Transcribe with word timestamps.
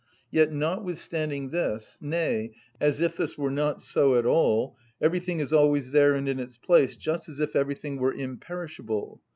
Yet 0.31 0.51
notwithstanding 0.51 1.51
this, 1.51 1.99
nay, 2.01 2.55
as 2.79 3.01
if 3.01 3.17
this 3.17 3.37
were 3.37 3.51
not 3.51 3.83
so 3.83 4.15
at 4.15 4.25
all, 4.25 4.75
everything 4.99 5.39
is 5.39 5.53
always 5.53 5.91
there 5.91 6.15
and 6.15 6.27
in 6.27 6.39
its 6.39 6.57
place, 6.57 6.95
just 6.95 7.29
as 7.29 7.39
if 7.39 7.55
everything 7.55 7.97
were 7.97 8.11
imperishable. 8.11 9.21